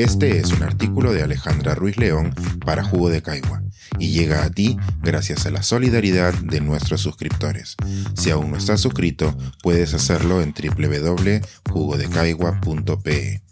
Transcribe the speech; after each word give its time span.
Este 0.00 0.38
es 0.38 0.50
un 0.50 0.62
artículo 0.62 1.12
de 1.12 1.22
Alejandra 1.22 1.74
Ruiz 1.74 1.98
León 1.98 2.34
para 2.64 2.82
Jugo 2.82 3.10
de 3.10 3.20
Caigua 3.20 3.60
y 3.98 4.12
llega 4.12 4.44
a 4.44 4.50
ti 4.50 4.78
gracias 5.02 5.44
a 5.44 5.50
la 5.50 5.62
solidaridad 5.62 6.32
de 6.32 6.62
nuestros 6.62 7.02
suscriptores. 7.02 7.76
Si 8.16 8.30
aún 8.30 8.50
no 8.50 8.56
estás 8.56 8.80
suscrito, 8.80 9.36
puedes 9.62 9.92
hacerlo 9.92 10.40
en 10.40 10.54
www.jugodecaigua.pe. 10.54 13.42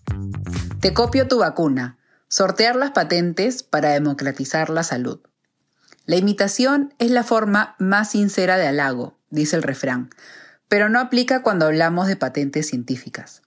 Te 0.80 0.94
copio 0.94 1.28
tu 1.28 1.40
vacuna. 1.40 1.98
Sortear 2.28 2.76
las 2.76 2.92
patentes 2.92 3.62
para 3.62 3.90
democratizar 3.90 4.70
la 4.70 4.84
salud. 4.84 5.20
La 6.06 6.16
imitación 6.16 6.94
es 6.98 7.10
la 7.10 7.24
forma 7.24 7.76
más 7.78 8.12
sincera 8.12 8.56
de 8.56 8.68
halago, 8.68 9.18
dice 9.28 9.54
el 9.54 9.62
refrán, 9.62 10.08
pero 10.66 10.88
no 10.88 10.98
aplica 10.98 11.42
cuando 11.42 11.66
hablamos 11.66 12.06
de 12.06 12.16
patentes 12.16 12.68
científicas. 12.68 13.42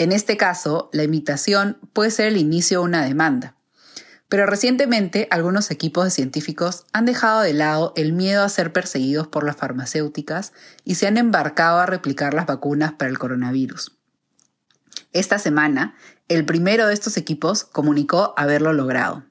En 0.00 0.12
este 0.12 0.38
caso, 0.38 0.88
la 0.94 1.02
imitación 1.02 1.76
puede 1.92 2.10
ser 2.10 2.28
el 2.28 2.38
inicio 2.38 2.78
de 2.78 2.84
una 2.86 3.04
demanda. 3.04 3.56
Pero 4.30 4.46
recientemente 4.46 5.28
algunos 5.30 5.70
equipos 5.70 6.04
de 6.04 6.10
científicos 6.10 6.86
han 6.94 7.04
dejado 7.04 7.42
de 7.42 7.52
lado 7.52 7.92
el 7.96 8.14
miedo 8.14 8.42
a 8.42 8.48
ser 8.48 8.72
perseguidos 8.72 9.28
por 9.28 9.44
las 9.44 9.56
farmacéuticas 9.56 10.54
y 10.86 10.94
se 10.94 11.06
han 11.06 11.18
embarcado 11.18 11.80
a 11.80 11.84
replicar 11.84 12.32
las 12.32 12.46
vacunas 12.46 12.92
para 12.94 13.10
el 13.10 13.18
coronavirus. 13.18 13.98
Esta 15.12 15.38
semana, 15.38 15.94
el 16.28 16.46
primero 16.46 16.86
de 16.86 16.94
estos 16.94 17.18
equipos 17.18 17.64
comunicó 17.64 18.32
haberlo 18.38 18.72
logrado. 18.72 19.24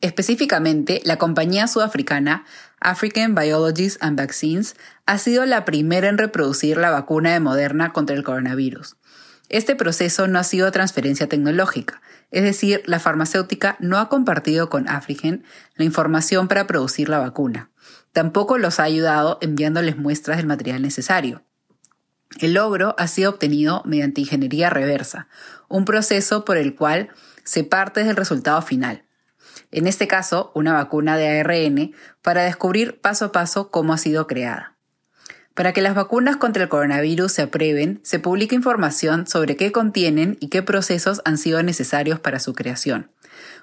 Específicamente, 0.00 1.02
la 1.04 1.18
compañía 1.18 1.68
sudafricana 1.68 2.44
African 2.80 3.36
Biologies 3.36 3.98
and 4.00 4.18
Vaccines 4.18 4.74
ha 5.06 5.18
sido 5.18 5.46
la 5.46 5.64
primera 5.64 6.08
en 6.08 6.18
reproducir 6.18 6.78
la 6.78 6.90
vacuna 6.90 7.32
de 7.32 7.38
Moderna 7.38 7.92
contra 7.92 8.16
el 8.16 8.24
coronavirus. 8.24 8.96
Este 9.48 9.74
proceso 9.74 10.28
no 10.28 10.38
ha 10.38 10.44
sido 10.44 10.70
transferencia 10.72 11.26
tecnológica, 11.26 12.02
es 12.30 12.42
decir, 12.42 12.82
la 12.84 13.00
farmacéutica 13.00 13.76
no 13.80 13.98
ha 13.98 14.08
compartido 14.08 14.68
con 14.68 14.88
Afrigen 14.88 15.44
la 15.76 15.84
información 15.84 16.48
para 16.48 16.66
producir 16.66 17.08
la 17.08 17.18
vacuna. 17.18 17.70
Tampoco 18.12 18.58
los 18.58 18.78
ha 18.78 18.82
ayudado 18.82 19.38
enviándoles 19.40 19.96
muestras 19.96 20.36
del 20.36 20.46
material 20.46 20.82
necesario. 20.82 21.42
El 22.40 22.54
logro 22.54 22.94
ha 22.98 23.06
sido 23.08 23.30
obtenido 23.30 23.82
mediante 23.86 24.20
ingeniería 24.20 24.68
reversa, 24.68 25.28
un 25.68 25.86
proceso 25.86 26.44
por 26.44 26.58
el 26.58 26.74
cual 26.74 27.08
se 27.42 27.64
parte 27.64 28.04
del 28.04 28.16
resultado 28.16 28.60
final. 28.60 29.04
En 29.70 29.86
este 29.86 30.06
caso, 30.06 30.52
una 30.54 30.74
vacuna 30.74 31.16
de 31.16 31.40
ARN 31.40 31.94
para 32.20 32.42
descubrir 32.42 33.00
paso 33.00 33.26
a 33.26 33.32
paso 33.32 33.70
cómo 33.70 33.94
ha 33.94 33.98
sido 33.98 34.26
creada. 34.26 34.77
Para 35.58 35.72
que 35.72 35.82
las 35.82 35.96
vacunas 35.96 36.36
contra 36.36 36.62
el 36.62 36.68
coronavirus 36.68 37.32
se 37.32 37.42
aprueben, 37.42 37.98
se 38.04 38.20
publica 38.20 38.54
información 38.54 39.26
sobre 39.26 39.56
qué 39.56 39.72
contienen 39.72 40.36
y 40.38 40.50
qué 40.50 40.62
procesos 40.62 41.20
han 41.24 41.36
sido 41.36 41.60
necesarios 41.64 42.20
para 42.20 42.38
su 42.38 42.54
creación. 42.54 43.10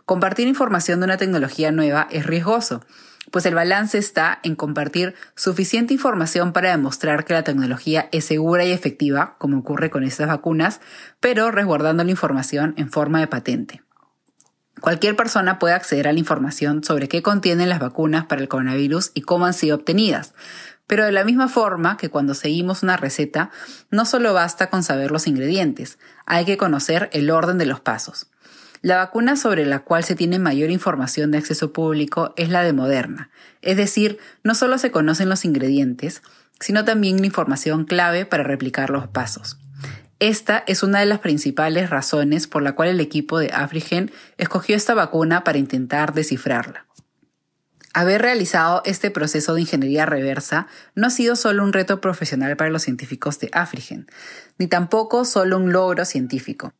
Compartir 0.03 0.45
información 0.45 0.99
de 0.99 1.05
una 1.05 1.15
tecnología 1.15 1.71
nueva 1.71 2.09
es 2.11 2.25
riesgoso, 2.25 2.83
pues 3.31 3.45
el 3.45 3.55
balance 3.55 3.97
está 3.97 4.41
en 4.43 4.57
compartir 4.57 5.15
suficiente 5.37 5.93
información 5.93 6.51
para 6.51 6.71
demostrar 6.71 7.23
que 7.23 7.33
la 7.33 7.45
tecnología 7.45 8.09
es 8.11 8.25
segura 8.25 8.65
y 8.65 8.73
efectiva, 8.73 9.37
como 9.37 9.59
ocurre 9.59 9.89
con 9.89 10.03
estas 10.03 10.27
vacunas, 10.27 10.81
pero 11.21 11.49
resguardando 11.49 12.03
la 12.03 12.11
información 12.11 12.73
en 12.75 12.91
forma 12.91 13.21
de 13.21 13.27
patente. 13.27 13.83
Cualquier 14.81 15.15
persona 15.15 15.57
puede 15.57 15.73
acceder 15.73 16.09
a 16.09 16.13
la 16.13 16.19
información 16.19 16.83
sobre 16.83 17.07
qué 17.07 17.23
contienen 17.23 17.69
las 17.69 17.79
vacunas 17.79 18.25
para 18.25 18.41
el 18.41 18.49
coronavirus 18.49 19.11
y 19.13 19.21
cómo 19.21 19.45
han 19.45 19.53
sido 19.53 19.77
obtenidas, 19.77 20.33
pero 20.87 21.05
de 21.05 21.11
la 21.11 21.23
misma 21.23 21.47
forma 21.47 21.97
que 21.97 22.09
cuando 22.09 22.33
seguimos 22.33 22.83
una 22.83 22.97
receta, 22.97 23.51
no 23.91 24.05
solo 24.05 24.33
basta 24.33 24.69
con 24.69 24.83
saber 24.83 25.11
los 25.11 25.27
ingredientes, 25.27 25.97
hay 26.25 26.45
que 26.45 26.57
conocer 26.57 27.09
el 27.13 27.29
orden 27.29 27.57
de 27.57 27.65
los 27.65 27.79
pasos. 27.79 28.27
La 28.81 28.97
vacuna 28.97 29.35
sobre 29.35 29.65
la 29.65 29.79
cual 29.79 30.03
se 30.03 30.15
tiene 30.15 30.37
mayor 30.37 30.69
información 30.69 31.31
de 31.31 31.39
acceso 31.39 31.73
público 31.73 32.33
es 32.37 32.49
la 32.49 32.63
de 32.63 32.73
Moderna, 32.73 33.31
es 33.61 33.77
decir, 33.77 34.19
no 34.43 34.53
solo 34.53 34.77
se 34.77 34.91
conocen 34.91 35.27
los 35.27 35.43
ingredientes, 35.43 36.21
sino 36.59 36.85
también 36.85 37.19
la 37.19 37.25
información 37.25 37.85
clave 37.85 38.25
para 38.25 38.43
replicar 38.43 38.91
los 38.91 39.07
pasos. 39.07 39.57
Esta 40.19 40.63
es 40.65 40.81
una 40.81 40.99
de 40.99 41.05
las 41.07 41.19
principales 41.19 41.89
razones 41.89 42.47
por 42.47 42.61
la 42.61 42.73
cual 42.73 42.89
el 42.89 43.01
equipo 43.01 43.37
de 43.37 43.51
Afrigen 43.53 44.11
escogió 44.37 44.75
esta 44.75 44.93
vacuna 44.93 45.43
para 45.43 45.57
intentar 45.57 46.13
descifrarla. 46.13 46.84
Haber 47.97 48.21
realizado 48.21 48.81
este 48.83 49.09
proceso 49.09 49.53
de 49.53 49.61
ingeniería 49.61 50.05
reversa 50.05 50.67
no 50.95 51.07
ha 51.07 51.09
sido 51.09 51.37
solo 51.37 51.63
un 51.63 51.71
reto 51.71 52.01
profesional 52.01 52.57
para 52.57 52.69
los 52.69 52.81
científicos 52.81 53.39
de 53.39 53.49
Afrigen, 53.53 54.05
ni 54.57 54.67
tampoco 54.67 55.23
solo 55.23 55.55
un 55.55 55.71
logro 55.71 56.03
científico. 56.03 56.73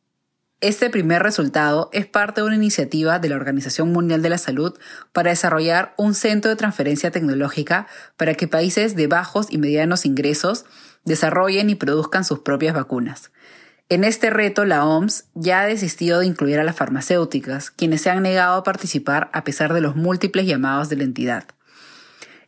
Este 0.60 0.90
primer 0.90 1.22
resultado 1.22 1.88
es 1.94 2.04
parte 2.04 2.42
de 2.42 2.46
una 2.46 2.56
iniciativa 2.56 3.18
de 3.18 3.30
la 3.30 3.36
Organización 3.36 3.92
Mundial 3.92 4.20
de 4.20 4.28
la 4.28 4.36
Salud 4.36 4.78
para 5.14 5.30
desarrollar 5.30 5.94
un 5.96 6.12
centro 6.12 6.50
de 6.50 6.56
transferencia 6.56 7.10
tecnológica 7.10 7.86
para 8.18 8.34
que 8.34 8.46
países 8.46 8.94
de 8.94 9.06
bajos 9.06 9.46
y 9.48 9.56
medianos 9.56 10.04
ingresos 10.04 10.66
desarrollen 11.06 11.70
y 11.70 11.76
produzcan 11.76 12.26
sus 12.26 12.40
propias 12.40 12.74
vacunas. 12.74 13.30
En 13.88 14.02
este 14.02 14.30
reto, 14.30 14.64
la 14.64 14.84
OMS 14.84 15.26
ya 15.34 15.60
ha 15.60 15.66
desistido 15.66 16.18
de 16.18 16.26
incluir 16.26 16.58
a 16.58 16.64
las 16.64 16.74
farmacéuticas, 16.74 17.70
quienes 17.70 18.02
se 18.02 18.10
han 18.10 18.24
negado 18.24 18.56
a 18.56 18.64
participar 18.64 19.30
a 19.32 19.44
pesar 19.44 19.72
de 19.72 19.80
los 19.80 19.94
múltiples 19.94 20.44
llamados 20.44 20.88
de 20.88 20.96
la 20.96 21.04
entidad. 21.04 21.44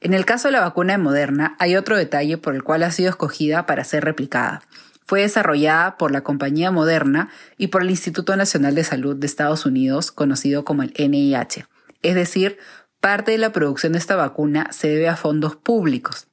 En 0.01 0.15
el 0.15 0.25
caso 0.25 0.49
de 0.49 0.53
la 0.53 0.61
vacuna 0.61 0.95
de 0.95 0.99
Moderna, 0.99 1.57
hay 1.61 1.77
otro 1.77 1.97
detalle 1.97 2.39
por 2.39 2.57
el 2.57 2.65
cual 2.65 2.83
ha 2.83 2.91
sido 2.91 3.11
escogida 3.11 3.67
para 3.67 3.85
ser 3.85 4.05
replicada. 4.05 4.63
Fue 5.07 5.21
desarrollada 5.21 5.97
por 5.97 6.11
la 6.11 6.23
compañía 6.23 6.73
Moderna 6.73 7.31
y 7.57 7.69
por 7.69 7.83
el 7.83 7.91
Instituto 7.91 8.37
Nacional 8.37 8.75
de 8.75 8.83
Salud 8.83 9.15
de 9.15 9.27
Estados 9.27 9.65
Unidos, 9.65 10.11
conocido 10.11 10.65
como 10.65 10.83
el 10.83 10.93
NIH. 10.99 11.67
Es 12.03 12.15
decir, 12.17 12.59
parte 13.01 13.31
de 13.33 13.39
la 13.39 13.53
producción 13.53 13.93
de 13.93 13.99
esta 13.99 14.17
vacuna 14.17 14.69
se 14.73 14.89
debe 14.89 15.09
a 15.09 15.17
fondos 15.17 15.55
públicos. 15.55 16.28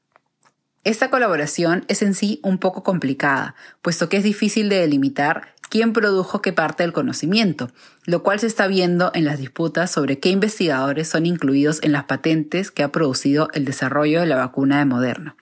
Esta 0.85 1.09
colaboración 1.09 1.83
es 1.87 2.03
en 2.03 2.13
sí 2.13 2.39
un 2.43 2.59
poco 2.59 2.83
complicada, 2.83 3.55
puesto 3.81 4.07
que 4.07 4.17
es 4.17 4.23
difícil 4.23 4.69
de 4.69 4.79
delimitar 4.79 5.55
quién 5.67 5.93
produjo 5.93 6.43
qué 6.43 6.53
parte 6.53 6.83
del 6.83 6.93
conocimiento, 6.93 7.71
lo 8.05 8.21
cual 8.21 8.39
se 8.39 8.45
está 8.45 8.67
viendo 8.67 9.09
en 9.15 9.25
las 9.25 9.39
disputas 9.39 9.89
sobre 9.89 10.19
qué 10.19 10.29
investigadores 10.29 11.07
son 11.07 11.25
incluidos 11.25 11.81
en 11.81 11.91
las 11.91 12.03
patentes 12.03 12.69
que 12.69 12.83
ha 12.83 12.91
producido 12.91 13.49
el 13.53 13.65
desarrollo 13.65 14.19
de 14.19 14.27
la 14.27 14.35
vacuna 14.35 14.77
de 14.77 14.85
Moderna. 14.85 15.35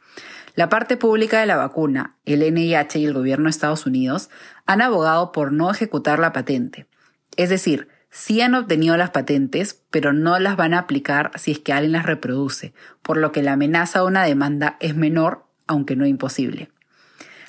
La 0.55 0.69
parte 0.69 0.95
pública 0.95 1.41
de 1.41 1.45
la 1.45 1.57
vacuna, 1.57 2.15
el 2.23 2.39
NIH 2.53 2.99
y 2.99 3.05
el 3.05 3.13
gobierno 3.13 3.45
de 3.45 3.49
Estados 3.49 3.85
Unidos 3.85 4.29
han 4.65 4.79
abogado 4.79 5.33
por 5.33 5.51
no 5.51 5.69
ejecutar 5.69 6.19
la 6.19 6.31
patente. 6.31 6.87
Es 7.35 7.49
decir, 7.49 7.89
Sí 8.16 8.41
han 8.41 8.53
obtenido 8.53 8.96
las 8.96 9.09
patentes, 9.09 9.81
pero 9.90 10.13
no 10.13 10.38
las 10.38 10.56
van 10.56 10.75
a 10.75 10.79
aplicar 10.79 11.31
si 11.35 11.51
es 11.51 11.57
que 11.57 11.74
alguien 11.74 11.94
las 11.94 12.06
reproduce, 12.06 12.72
por 13.01 13.18
lo 13.18 13.31
que 13.31 13.41
la 13.41 13.53
amenaza 13.53 14.00
de 14.00 14.06
una 14.06 14.24
demanda 14.24 14.78
es 14.79 14.96
menor, 14.96 15.47
aunque 15.66 15.96
no 15.96 16.06
imposible. 16.06 16.69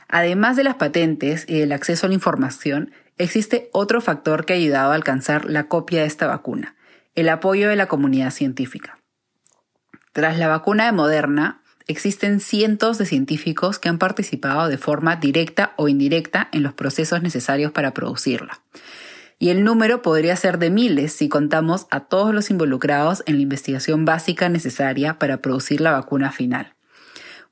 Además 0.09 0.57
de 0.57 0.65
las 0.65 0.77
patentes 0.77 1.45
y 1.47 1.59
del 1.59 1.73
acceso 1.73 2.07
a 2.07 2.09
la 2.09 2.15
información, 2.15 2.93
existe 3.19 3.69
otro 3.73 4.01
factor 4.01 4.47
que 4.47 4.55
ha 4.55 4.57
ayudado 4.57 4.93
a 4.93 4.95
alcanzar 4.95 5.45
la 5.45 5.69
copia 5.69 6.01
de 6.01 6.07
esta 6.07 6.27
vacuna, 6.27 6.77
el 7.15 7.29
apoyo 7.29 7.69
de 7.69 7.77
la 7.77 7.87
comunidad 7.87 8.31
científica. 8.31 8.99
Tras 10.15 10.39
la 10.39 10.49
vacuna 10.49 10.87
de 10.87 10.93
Moderna, 10.93 11.61
existen 11.89 12.41
cientos 12.41 12.97
de 12.97 13.05
científicos 13.05 13.79
que 13.79 13.91
han 13.91 13.99
participado 13.99 14.69
de 14.69 14.79
forma 14.79 15.17
directa 15.17 15.75
o 15.77 15.89
indirecta 15.89 16.49
en 16.53 16.63
los 16.63 16.73
procesos 16.73 17.21
necesarios 17.21 17.71
para 17.71 17.93
producirla 17.93 18.63
y 19.45 19.51
el 19.51 19.63
número 19.63 20.01
podría 20.01 20.35
ser 20.37 20.59
de 20.59 20.71
miles 20.71 21.13
si 21.13 21.29
contamos 21.29 21.87
a 21.91 22.01
todos 22.01 22.33
los 22.33 22.49
involucrados 22.49 23.23
en 23.27 23.37
la 23.37 23.43
investigación 23.43 24.07
básica 24.07 24.49
necesaria 24.49 25.19
para 25.19 25.43
producir 25.43 25.83
la 25.83 25.93
vacuna 25.93 26.33
final. 26.33 26.73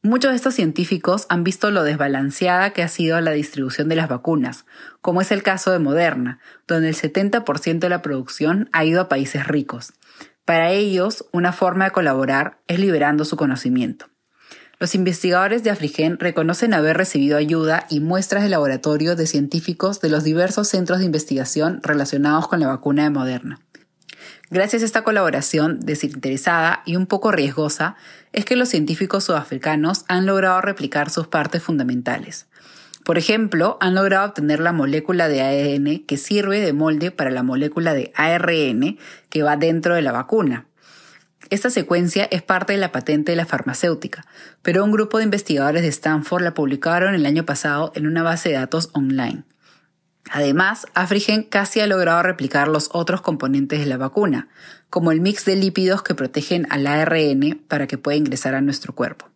Muchos 0.00 0.30
de 0.30 0.36
estos 0.36 0.54
científicos 0.54 1.26
han 1.28 1.44
visto 1.44 1.70
lo 1.70 1.84
desbalanceada 1.84 2.70
que 2.70 2.82
ha 2.82 2.88
sido 2.88 3.20
la 3.20 3.32
distribución 3.32 3.90
de 3.90 3.96
las 3.96 4.08
vacunas, 4.08 4.64
como 5.02 5.20
es 5.20 5.32
el 5.32 5.42
caso 5.42 5.70
de 5.70 5.80
Moderna, 5.80 6.38
donde 6.66 6.88
el 6.88 6.96
70% 6.96 7.80
de 7.80 7.88
la 7.90 8.00
producción 8.00 8.70
ha 8.72 8.86
ido 8.86 9.02
a 9.02 9.10
países 9.10 9.46
ricos. 9.46 9.92
Para 10.46 10.70
ellos, 10.70 11.26
una 11.30 11.52
forma 11.52 11.84
de 11.84 11.90
colaborar 11.90 12.56
es 12.68 12.78
liberando 12.78 13.26
su 13.26 13.36
conocimiento. 13.36 14.06
Los 14.82 14.96
investigadores 14.96 15.62
de 15.62 15.70
Afrigen 15.70 16.18
reconocen 16.18 16.74
haber 16.74 16.96
recibido 16.96 17.36
ayuda 17.36 17.86
y 17.88 18.00
muestras 18.00 18.42
de 18.42 18.48
laboratorio 18.48 19.14
de 19.14 19.28
científicos 19.28 20.00
de 20.00 20.08
los 20.08 20.24
diversos 20.24 20.66
centros 20.66 20.98
de 20.98 21.04
investigación 21.04 21.78
relacionados 21.84 22.48
con 22.48 22.58
la 22.58 22.66
vacuna 22.66 23.04
de 23.04 23.10
Moderna. 23.10 23.60
Gracias 24.50 24.82
a 24.82 24.84
esta 24.84 25.04
colaboración 25.04 25.78
desinteresada 25.78 26.82
y 26.84 26.96
un 26.96 27.06
poco 27.06 27.30
riesgosa, 27.30 27.94
es 28.32 28.44
que 28.44 28.56
los 28.56 28.70
científicos 28.70 29.22
sudafricanos 29.22 30.04
han 30.08 30.26
logrado 30.26 30.60
replicar 30.60 31.10
sus 31.10 31.28
partes 31.28 31.62
fundamentales. 31.62 32.48
Por 33.04 33.18
ejemplo, 33.18 33.78
han 33.80 33.94
logrado 33.94 34.30
obtener 34.30 34.58
la 34.58 34.72
molécula 34.72 35.28
de 35.28 35.42
ADN 35.42 36.04
que 36.06 36.16
sirve 36.16 36.58
de 36.58 36.72
molde 36.72 37.12
para 37.12 37.30
la 37.30 37.44
molécula 37.44 37.94
de 37.94 38.10
ARN 38.16 38.98
que 39.28 39.44
va 39.44 39.56
dentro 39.56 39.94
de 39.94 40.02
la 40.02 40.10
vacuna. 40.10 40.66
Esta 41.50 41.70
secuencia 41.70 42.24
es 42.30 42.42
parte 42.42 42.72
de 42.72 42.78
la 42.78 42.92
patente 42.92 43.32
de 43.32 43.36
la 43.36 43.46
farmacéutica, 43.46 44.24
pero 44.62 44.84
un 44.84 44.92
grupo 44.92 45.18
de 45.18 45.24
investigadores 45.24 45.82
de 45.82 45.88
Stanford 45.88 46.42
la 46.42 46.54
publicaron 46.54 47.14
el 47.14 47.26
año 47.26 47.44
pasado 47.44 47.92
en 47.94 48.06
una 48.06 48.22
base 48.22 48.50
de 48.50 48.56
datos 48.56 48.90
online. 48.92 49.44
Además, 50.30 50.86
Afrigen 50.94 51.42
casi 51.42 51.80
ha 51.80 51.86
logrado 51.86 52.22
replicar 52.22 52.68
los 52.68 52.88
otros 52.92 53.20
componentes 53.20 53.80
de 53.80 53.86
la 53.86 53.96
vacuna, 53.96 54.48
como 54.88 55.12
el 55.12 55.20
mix 55.20 55.44
de 55.44 55.56
lípidos 55.56 56.02
que 56.02 56.14
protegen 56.14 56.66
al 56.70 56.86
ARN 56.86 57.60
para 57.68 57.86
que 57.86 57.98
pueda 57.98 58.16
ingresar 58.16 58.54
a 58.54 58.60
nuestro 58.60 58.94
cuerpo. 58.94 59.28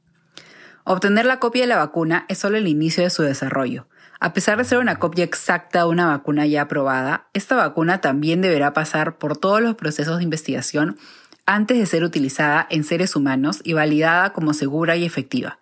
Obtener 0.85 1.27
la 1.27 1.41
copia 1.41 1.63
de 1.63 1.67
la 1.67 1.79
vacuna 1.79 2.25
es 2.29 2.39
solo 2.39 2.57
el 2.57 2.69
inicio 2.69 3.03
de 3.03 3.11
su 3.11 3.23
desarrollo. 3.25 3.89
A 4.21 4.33
pesar 4.33 4.57
de 4.57 4.65
ser 4.65 4.79
una 4.79 4.99
copia 4.99 5.25
exacta 5.25 5.81
de 5.81 5.87
una 5.87 6.07
vacuna 6.07 6.47
ya 6.47 6.63
aprobada, 6.63 7.29
esta 7.35 7.57
vacuna 7.57 8.01
también 8.01 8.41
deberá 8.41 8.73
pasar 8.73 9.19
por 9.19 9.37
todos 9.37 9.61
los 9.61 9.75
procesos 9.75 10.19
de 10.19 10.25
investigación 10.25 10.97
antes 11.47 11.79
de 11.79 11.87
ser 11.87 12.05
utilizada 12.05 12.67
en 12.71 12.85
seres 12.85 13.17
humanos 13.17 13.61
y 13.65 13.73
validada 13.73 14.33
como 14.33 14.53
segura 14.53 14.97
y 14.97 15.05
efectiva. 15.05 15.59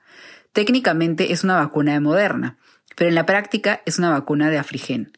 Técnicamente 0.52 1.32
es 1.32 1.44
una 1.44 1.56
vacuna 1.56 1.92
de 1.92 2.00
Moderna, 2.00 2.58
pero 2.96 3.08
en 3.08 3.14
la 3.14 3.26
práctica 3.26 3.82
es 3.86 3.98
una 3.98 4.10
vacuna 4.10 4.50
de 4.50 4.58
Afrigen. 4.58 5.12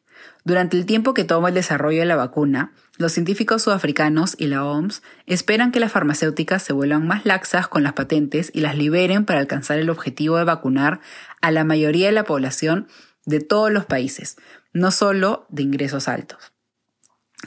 Durante 0.44 0.76
el 0.76 0.86
tiempo 0.86 1.14
que 1.14 1.24
toma 1.24 1.48
el 1.48 1.54
desarrollo 1.54 2.00
de 2.00 2.06
la 2.06 2.16
vacuna, 2.16 2.72
los 2.98 3.12
científicos 3.12 3.62
sudafricanos 3.62 4.34
y 4.38 4.46
la 4.46 4.64
OMS 4.64 5.02
esperan 5.26 5.72
que 5.72 5.80
las 5.80 5.92
farmacéuticas 5.92 6.62
se 6.62 6.72
vuelvan 6.72 7.06
más 7.06 7.26
laxas 7.26 7.68
con 7.68 7.82
las 7.82 7.92
patentes 7.92 8.50
y 8.54 8.60
las 8.60 8.76
liberen 8.76 9.24
para 9.24 9.40
alcanzar 9.40 9.78
el 9.78 9.90
objetivo 9.90 10.38
de 10.38 10.44
vacunar 10.44 11.00
a 11.42 11.50
la 11.50 11.64
mayoría 11.64 12.06
de 12.06 12.12
la 12.12 12.24
población 12.24 12.88
de 13.26 13.40
todos 13.40 13.70
los 13.70 13.84
países, 13.84 14.36
no 14.72 14.90
solo 14.90 15.46
de 15.50 15.62
ingresos 15.62 16.08
altos. 16.08 16.55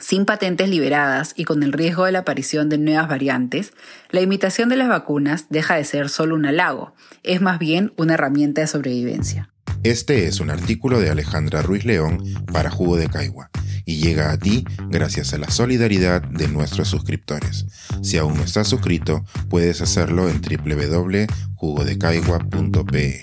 Sin 0.00 0.24
patentes 0.24 0.68
liberadas 0.68 1.34
y 1.36 1.44
con 1.44 1.62
el 1.62 1.72
riesgo 1.72 2.06
de 2.06 2.12
la 2.12 2.20
aparición 2.20 2.68
de 2.68 2.78
nuevas 2.78 3.08
variantes, 3.08 3.72
la 4.10 4.22
imitación 4.22 4.68
de 4.68 4.76
las 4.76 4.88
vacunas 4.88 5.46
deja 5.50 5.76
de 5.76 5.84
ser 5.84 6.08
solo 6.08 6.34
un 6.34 6.46
halago, 6.46 6.94
es 7.22 7.42
más 7.42 7.58
bien 7.58 7.92
una 7.96 8.14
herramienta 8.14 8.62
de 8.62 8.66
sobrevivencia. 8.66 9.50
Este 9.82 10.26
es 10.26 10.40
un 10.40 10.50
artículo 10.50 11.00
de 11.00 11.10
Alejandra 11.10 11.62
Ruiz 11.62 11.84
León 11.84 12.22
para 12.52 12.70
Jugo 12.70 12.96
de 12.96 13.08
Caigua 13.08 13.50
y 13.84 13.96
llega 13.96 14.30
a 14.30 14.38
ti 14.38 14.64
gracias 14.88 15.34
a 15.34 15.38
la 15.38 15.50
solidaridad 15.50 16.22
de 16.22 16.46
nuestros 16.48 16.88
suscriptores. 16.88 17.66
Si 18.02 18.16
aún 18.18 18.36
no 18.36 18.44
estás 18.44 18.68
suscrito, 18.68 19.24
puedes 19.48 19.80
hacerlo 19.80 20.28
en 20.28 20.40
www.jugodecaigua.pe. 20.40 23.20